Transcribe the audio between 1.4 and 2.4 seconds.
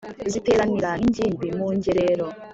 mu ngerero